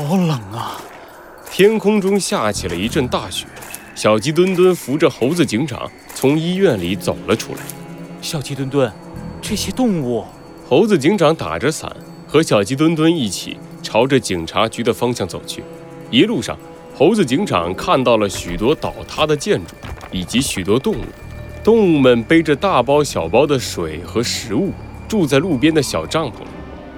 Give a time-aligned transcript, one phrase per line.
[0.00, 0.80] 好冷啊！
[1.52, 3.46] 天空中下起了一阵大雪。
[3.94, 7.58] 小鸡墩墩扶着猴子警长从医院里走了出来。
[8.22, 8.90] 小鸡墩墩，
[9.42, 10.24] 这些动物……
[10.66, 11.94] 猴子警长打着伞，
[12.26, 15.62] 和小鸡墩墩一起朝着警察局的方向走去。
[16.10, 16.56] 一路上，
[16.96, 19.74] 猴子警长看到了许多倒塌的建筑，
[20.10, 21.04] 以及许多动物。
[21.62, 24.72] 动物们背着大包小包的水和食物，
[25.06, 26.46] 住在路边的小帐篷里。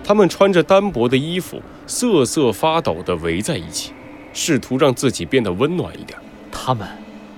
[0.05, 1.61] 他们穿着单薄的衣服，
[1.95, 3.93] 瑟瑟发抖地围在一起，
[4.33, 6.19] 试图让自己变得温暖一点。
[6.51, 6.89] 他们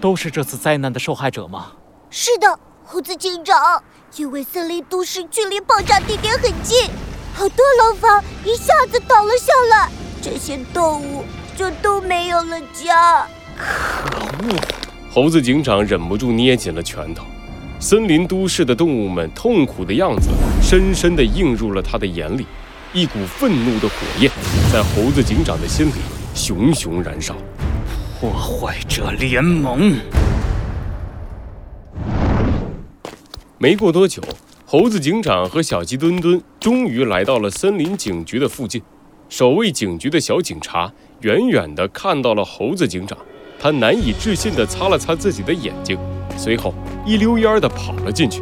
[0.01, 1.73] 都是这次灾难的受害者吗？
[2.09, 3.83] 是的，猴子警长。
[4.17, 6.89] 因为森林都市距离爆炸地点很近，
[7.35, 9.91] 好多楼房一下子倒了下来，
[10.23, 11.25] 这些动物
[11.57, 13.27] 就都没有了家。
[13.59, 14.57] 可恶！
[15.11, 17.25] 猴子警长忍不住捏紧了拳头。
[17.81, 20.31] 森林都市的动物们痛苦的样子，
[20.63, 22.47] 深深地映入了他的眼里。
[22.97, 24.31] 一股愤怒的火焰
[24.73, 25.95] 在猴子警长的心里
[26.33, 27.35] 熊熊燃烧。
[28.21, 29.97] 破坏者联盟。
[33.59, 34.23] 没过多久，
[34.65, 38.81] 猴子警长和小鸡墩墩终于来到了森林警局的附近。
[39.29, 40.93] 守卫警局的小警察
[41.23, 43.19] 远远地看到了猴子警长，
[43.59, 45.99] 他难以置信地擦了擦自己的眼睛，
[46.37, 46.73] 随后
[47.05, 48.41] 一溜烟地跑了进去。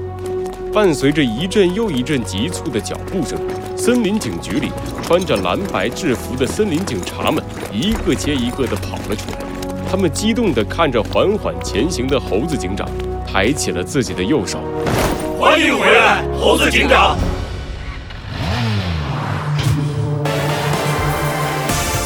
[0.75, 3.39] 伴随着一阵又一阵急促的脚步声，
[3.85, 4.71] 森林警局里
[5.03, 9.39] 穿着蓝白制服的森林警察们一个接一个地跑了出来。
[9.91, 12.89] 他们激动地看着缓缓前行的猴子警长，
[13.27, 14.61] 抬起了自己的右手。
[15.37, 17.19] 欢迎回来，猴子警长。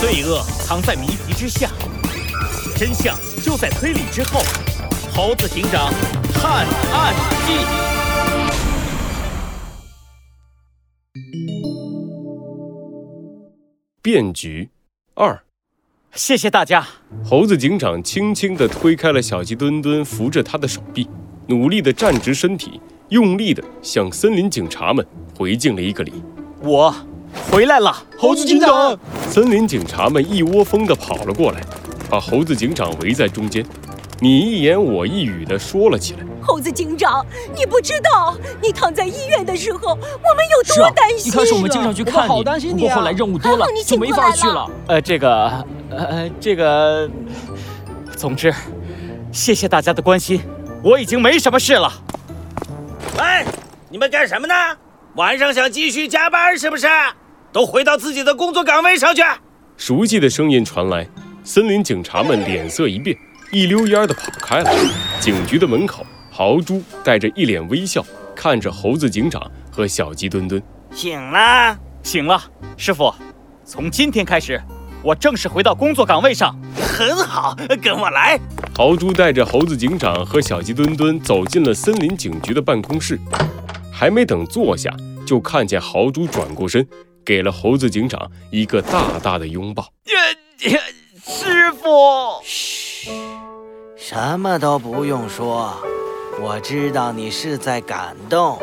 [0.01, 1.69] 罪恶藏在谜题之下，
[2.75, 4.41] 真相就在推理之后。
[5.15, 5.93] 猴子警长
[6.33, 7.15] 探案
[7.47, 7.86] 记。
[14.07, 14.69] 变局
[15.15, 15.43] 二。
[16.15, 16.87] 谢谢大家。
[17.25, 21.09] 猴子警长轻轻地推开了小鸡墩墩扶着他的手臂，
[21.49, 25.05] 努力地站直身体，用力地向森林警察们
[25.37, 26.13] 回敬了一个礼。
[26.63, 26.95] 我
[27.51, 28.97] 回来了，猴子警长。
[29.29, 31.61] 森林警察们一窝蜂地跑了过来，
[32.09, 33.67] 把猴子警长围在中间。
[34.21, 36.21] 你一言我一语地说了起来。
[36.47, 37.27] 猴子警长，
[37.57, 41.33] 你不知道，你躺在医院的时候，我们有多担心。
[41.33, 44.71] 一开始我们经常去看你，不过后来任务多了，就没法去了。
[44.87, 47.11] 呃，这个，呃，这个，
[48.17, 48.55] 总之，
[49.33, 50.41] 谢谢大家的关心，
[50.83, 51.93] 我已经没什么事了。
[53.19, 53.45] 哎，
[53.91, 54.55] 你们干什么呢？
[55.17, 56.87] 晚上想继续加班是不是？
[57.53, 59.23] 都回到自己的工作岗位上去。
[59.77, 61.09] 熟悉的声音传来，
[61.43, 63.17] 森林警察们脸色一变。
[63.53, 64.71] 一溜烟的跑开了。
[65.21, 66.05] 警局的门口，
[66.37, 68.05] 豪猪带着一脸微笑
[68.35, 70.63] 看着猴子警长和小鸡墩墩。
[70.91, 72.39] 醒了，醒了，
[72.77, 73.11] 师傅，
[73.65, 74.61] 从今天开始，
[75.03, 76.55] 我正式回到工作岗位上。
[76.77, 78.39] 很好，跟我来。
[78.75, 83.19] 豪猪带着猴子警长和小鸡墩墩走进了森林警局的办公室，
[83.91, 84.95] 还没等坐下，
[85.27, 86.87] 就看见豪猪转过身，
[87.25, 89.91] 给了猴子警长一个大大的拥抱。
[91.25, 92.43] 师傅。
[92.45, 93.11] 嘘
[93.97, 95.75] 什么都不用说，
[96.41, 98.59] 我知道你是在感动。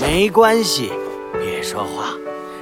[0.00, 0.92] 没关系，
[1.38, 2.14] 别说话，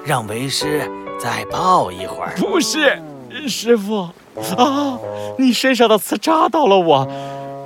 [0.04, 2.34] 让为师再抱一会儿。
[2.36, 3.00] 不是，
[3.48, 4.08] 师傅
[4.56, 4.98] 啊，
[5.38, 7.06] 你身上的刺扎到了我，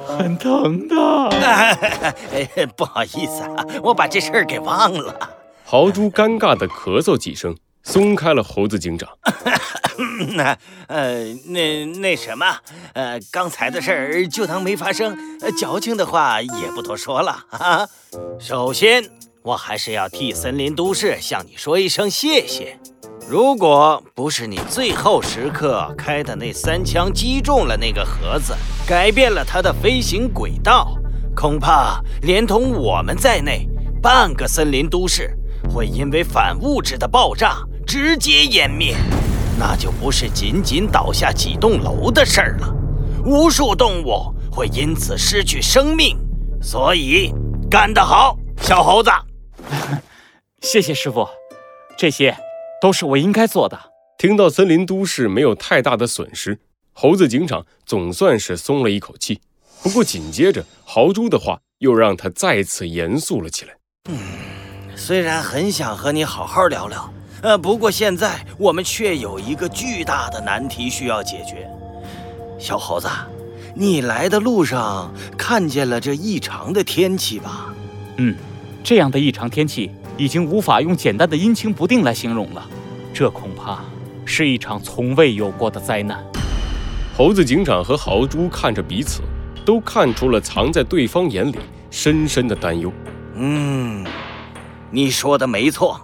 [0.06, 0.96] 很疼的。
[2.76, 5.14] 不好意思啊，我把这事儿给忘了。
[5.64, 7.56] 豪猪尴尬的咳嗽几声。
[7.82, 9.08] 松开了猴子警长。
[10.36, 10.56] 那
[10.88, 12.46] 呃，那那什么，
[12.94, 15.16] 呃，刚才的事儿就当没发生。
[15.58, 17.86] 矫情的话也不多说了 啊。
[18.38, 19.04] 首先，
[19.42, 22.78] 我还是要替森林都市向你说一声谢谢。
[23.28, 28.54] 如果不是你最后时刻开的那三枪击中了那个盒子，
[28.86, 30.96] 改变了它的飞行轨道，
[31.34, 33.68] 恐怕连同我们在内，
[34.02, 35.36] 半个森林都市
[35.72, 37.58] 会因为反物质的爆炸。
[37.86, 38.94] 直接湮灭，
[39.58, 42.74] 那就不是仅仅倒下几栋楼的事儿了，
[43.24, 46.18] 无数动物会因此失去生命。
[46.62, 47.32] 所以，
[47.70, 49.10] 干得好，小猴子！
[50.60, 51.26] 谢谢师傅，
[51.97, 52.36] 这些
[52.80, 53.78] 都是我应该做的。
[54.18, 56.58] 听到森林都市没有太大的损失，
[56.92, 59.41] 猴子警长总算是松了一口气。
[59.82, 63.74] 不过紧接着，豪猪的话又让他再次严肃了起来。
[64.10, 64.18] 嗯，
[64.94, 67.10] 虽然很想和你好好聊聊。
[67.42, 71.66] 呃，不过现在我们却有一个巨大的难题需要解决。
[72.59, 73.09] 小猴子，
[73.75, 77.75] 你来的路上看见了这异常的天气吧？
[78.16, 78.37] 嗯，
[78.84, 82.66] 这样的异常天气已经无法用简单的阴晴不定来形容了，
[83.15, 83.81] 这恐怕
[84.27, 86.22] 是一场从未有过的灾难。
[87.16, 89.22] 猴子警长和豪猪看着彼此，
[89.65, 91.57] 都看出了藏在对方眼里
[91.91, 92.92] 深深的担忧。
[93.34, 94.04] 嗯，
[94.91, 95.98] 你说的没错，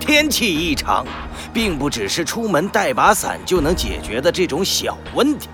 [0.00, 1.06] 天气异常，
[1.52, 5.48] 并不只是出门带把伞就能解决的这种小问题。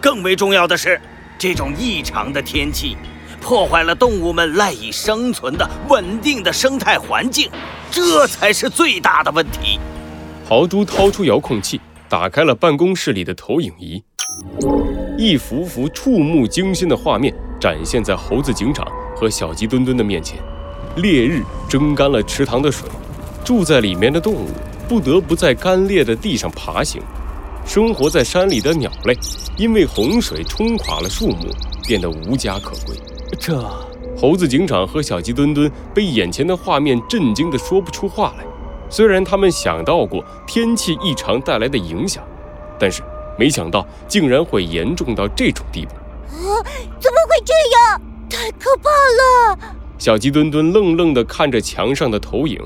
[0.00, 0.98] 更为重要的是，
[1.36, 2.96] 这种异常的天气，
[3.40, 7.50] 破坏了动物们赖以生存的稳定的生态环境，
[7.90, 9.78] 这才是最大的问题。
[10.48, 14.02] 豪猪掏出遥控器，打开了办公室里的投影仪，
[15.18, 20.38] 一幅幅触目惊心的画面展现在猴子警长和小鸡墩墩的面前。
[20.96, 22.88] 烈日蒸干了池塘的水，
[23.44, 24.48] 住在里面的动物
[24.88, 27.02] 不得不在干裂的地上爬行。
[27.64, 29.16] 生活在山里的鸟类，
[29.56, 31.50] 因为洪水冲垮了树木，
[31.86, 32.96] 变得无家可归。
[33.38, 33.62] 这
[34.16, 38.44] 猴子警长和小鸡墩墩被眼前的画面震惊得说不出话来。
[38.88, 42.24] 虽然他们想到过天气异常带来的影响，
[42.78, 43.02] 但是
[43.38, 45.92] 没想到竟然会严重到这种地步。
[46.30, 46.64] 啊！
[46.98, 48.00] 怎么会这样？
[48.30, 49.58] 太可怕了！
[49.98, 52.58] 小鸡墩墩愣愣地看着墙上的投影。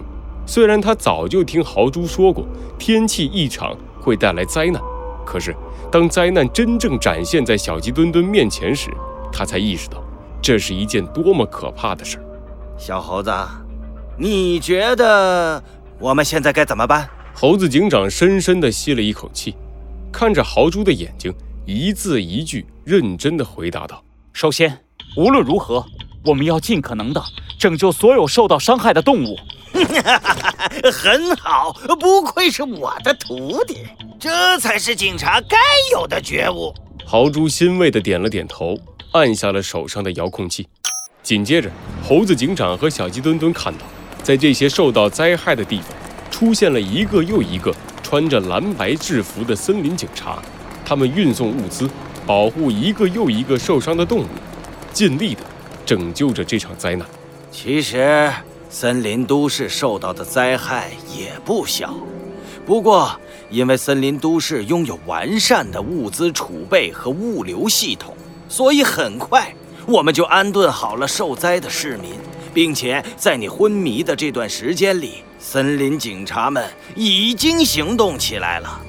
[0.47, 2.45] 虽然他早就听豪猪说过
[2.79, 4.83] 天气异常会带来灾难。
[5.25, 5.55] 可是，
[5.91, 8.91] 当灾难真正展现在小鸡墩墩面前时，
[9.33, 10.03] 他才意识到，
[10.43, 12.25] 这是一件多么可怕的事儿。
[12.77, 13.33] 小猴子，
[14.19, 15.63] 你觉得
[16.01, 17.09] 我们现在该怎么办？
[17.33, 19.55] 猴子警长深深地吸了一口气，
[20.13, 21.33] 看着豪猪的眼睛，
[21.65, 24.03] 一字一句认真地回答道
[24.35, 24.81] ：“首先，
[25.17, 25.85] 无论如何，
[26.25, 27.23] 我们要尽可能地
[27.59, 29.37] 拯救所有受到伤害的动物。”
[30.93, 33.87] 很好，不愧是我的徒弟，
[34.19, 35.57] 这才是警察该
[35.91, 36.73] 有的觉悟。
[37.05, 38.77] 豪猪欣慰地点了点头，
[39.13, 40.67] 按下了手上的遥控器。
[41.23, 41.71] 紧接着，
[42.03, 43.85] 猴子警长和小鸡墩墩看到，
[44.23, 45.89] 在这些受到灾害的地方，
[46.31, 50.43] 出现了一个又一个穿着蓝白制服的森林警察，
[50.85, 51.89] 他们运送物资，
[52.27, 54.27] 保护一个又一个受伤的动物，
[54.93, 55.43] 尽力地
[55.87, 57.07] 拯救着这场灾难。
[57.51, 58.31] 其实。
[58.75, 61.95] 森林都市受到的灾害也不小，
[62.65, 63.13] 不过
[63.51, 68.17] 因为森林都市拥有完善的物资储备和物流系统，
[68.49, 69.55] 所以很快
[69.87, 72.13] 我们就安顿好了受灾的市民，
[72.55, 76.65] 并且在你昏迷的这段时间里，森林警察们
[76.97, 78.81] 已经行动起来了。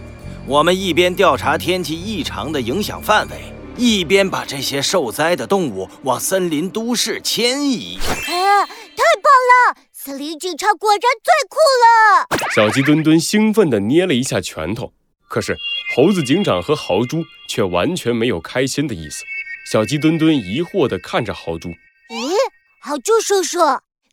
[0.48, 7.98] 我们一边调查天气异常的影响范围，一边把这些受灾的动物往森林都市迁移。
[8.00, 9.78] 啊太棒了！
[9.92, 12.28] 森林警察果然最酷了。
[12.56, 14.94] 小鸡墩墩兴奋地捏了一下拳头，
[15.28, 15.58] 可是
[15.96, 19.24] 猴子警长和豪猪却完全没有开心的意思。
[19.72, 21.70] 小鸡墩墩疑惑地看着豪猪
[22.12, 22.34] ：“咦，
[22.81, 23.60] 豪猪叔叔，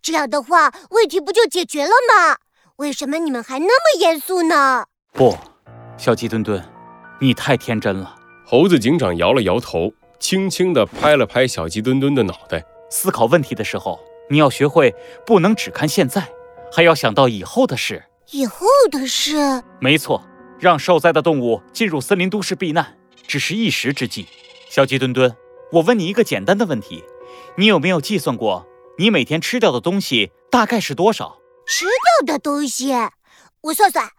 [0.01, 2.37] 这样的话问题不就解决了吗？
[2.77, 5.37] 为什么你们还那么严肃呢？”不，
[5.99, 6.65] 小鸡墩墩，
[7.19, 8.17] 你太天真了。
[8.51, 12.61] 猴子警长摇了摇头，轻轻地拍了拍小鸡墩墩的脑袋。
[12.91, 14.01] 思考问题的时候。
[14.29, 14.93] 你要学会，
[15.25, 16.29] 不能只看现在，
[16.73, 18.03] 还要想到以后的事。
[18.33, 20.21] 以后的事，没错，
[20.59, 22.99] 让受灾的动物进入森林都市避难，
[23.29, 24.27] 只是一时之计。
[24.69, 25.37] 小鸡墩墩，
[25.71, 27.05] 我问你一个简单的问题：
[27.57, 28.67] 你有没有计算过，
[28.99, 31.39] 你每天吃掉的东西大概是多少？
[31.69, 32.93] 吃掉的东西，
[33.61, 34.11] 我算算。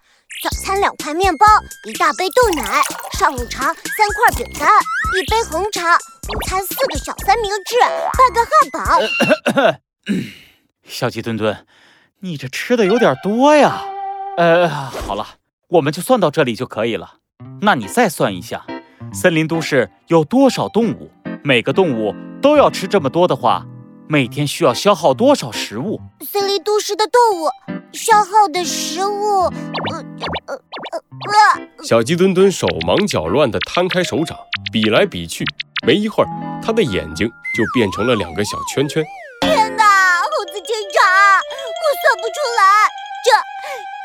[0.42, 1.46] 早餐两块面包，
[1.88, 2.82] 一大杯豆奶，
[3.12, 3.76] 上午茶三
[4.16, 4.68] 块饼干，
[5.16, 5.96] 一杯红茶。
[5.96, 7.76] 午餐四个小三明治，
[8.18, 10.18] 半个汉堡。
[10.84, 11.68] 小鸡墩墩，
[12.22, 13.84] 你这吃的有点多呀。
[14.36, 15.28] 呃，好了，
[15.68, 17.18] 我们就算到这里就可以了。
[17.62, 18.66] 那你再算一下，
[19.14, 21.12] 森林都市有多少动物？
[21.44, 23.64] 每个动物都要吃这么多的话，
[24.10, 26.02] 每天需要消耗多少食物？
[26.22, 27.48] 森林都市的动物
[27.92, 29.44] 消耗的食物，
[29.92, 30.04] 呃
[30.48, 34.38] 呃呃，小鸡墩墩手忙脚乱地摊开手掌，
[34.72, 35.46] 比来比去，
[35.86, 36.30] 没一会儿，
[36.64, 39.04] 他的眼睛就变成了两个小圈圈。
[39.42, 42.62] 天哪，猴子警长，我算不出来，
[43.26, 43.32] 这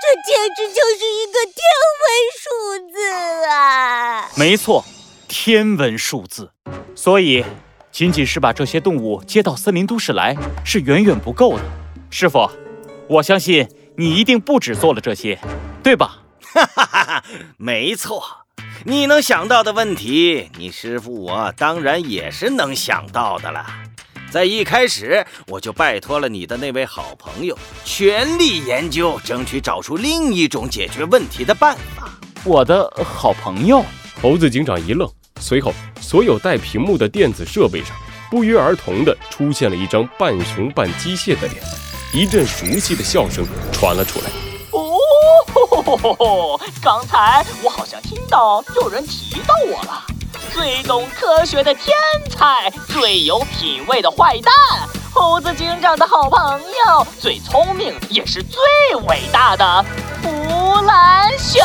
[0.03, 1.61] 这简直就是一个天
[2.03, 2.07] 文
[2.41, 2.97] 数字
[3.47, 4.29] 啊！
[4.37, 4.85] 没错，
[5.29, 6.51] 天文数字。
[6.95, 7.45] 所以，
[7.91, 11.63] 仅仅是把这些动物接到森林都市来是远远不够的。
[12.11, 12.51] 师傅，
[13.09, 15.39] 我相信你一定不止做了这些，
[15.87, 16.19] 对吧？
[16.53, 17.25] 哈哈哈哈！
[17.59, 18.21] 没错，
[18.85, 23.65] 你能想到的问题，你师傅我当然也是能想到的了。
[24.29, 32.11] 在一开始，我就拜托了你的那位好朋友，全力研究，争取找出另一种解决问题的办法。
[32.43, 33.85] 我的好朋友，
[34.21, 37.97] 猴子警长一愣，随后所有带屏幕的电子设备上
[38.29, 41.63] 不约而同的出现了一张半熊半机械的脸，
[42.13, 44.46] 一阵熟悉的笑声传了出来。
[45.87, 46.61] 吼吼吼！
[46.83, 50.03] 刚才我好像听到有人提到我了，
[50.53, 51.97] 最懂科学的天
[52.29, 54.53] 才，最有品味的坏蛋，
[55.15, 58.61] 猴子警长的好朋友，最聪明也是最
[59.07, 59.85] 伟大的
[60.21, 61.65] 弗兰熊。